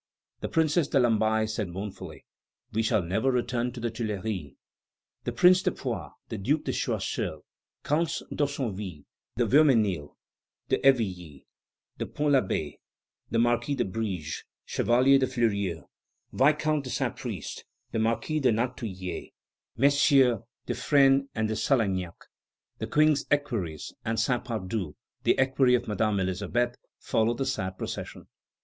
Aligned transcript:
The 0.39 0.49
Princess 0.49 0.87
de 0.87 0.99
Lamballe 0.99 1.47
said 1.47 1.69
mournfully: 1.69 2.25
"We 2.73 2.81
shall 2.81 3.03
never 3.03 3.29
return 3.31 3.71
to 3.73 3.79
the 3.79 3.91
Tuileries!" 3.91 4.55
The 5.25 5.31
Prince 5.31 5.61
de 5.61 5.69
Poix, 5.71 6.13
the 6.29 6.39
Duke 6.39 6.63
de 6.63 6.71
Choiseul, 6.73 7.45
Counts 7.83 8.23
d'Haussonville, 8.33 9.03
de 9.37 9.45
Vioménil, 9.45 10.15
de 10.69 10.79
Hervilly, 10.83 11.45
and 11.45 11.45
de 11.99 12.05
Pont 12.07 12.31
l'Abbé, 12.31 12.79
the 13.29 13.37
Marquis 13.37 13.75
de 13.75 13.85
Briges, 13.85 14.43
Chevalier 14.65 15.19
de 15.19 15.27
Fleurieu, 15.27 15.83
Viscount 16.33 16.83
de 16.83 16.89
Saint 16.89 17.15
Priest, 17.15 17.63
the 17.91 17.99
Marquis 17.99 18.39
de 18.39 18.51
Nantouillet, 18.51 19.33
MM. 19.77 20.43
de 20.65 20.73
Fresnes 20.73 21.27
and 21.35 21.47
de 21.47 21.55
Salaignac, 21.55 22.25
the 22.79 22.87
King's 22.87 23.27
equerries, 23.29 23.93
and 24.03 24.19
Saint 24.19 24.43
Pardoux, 24.45 24.95
the 25.25 25.37
equerry 25.37 25.75
of 25.75 25.87
Madame 25.87 26.19
Elisabeth, 26.21 26.75
followed 26.99 27.37
the 27.37 27.45
sad 27.45 27.77
procession. 27.77 28.25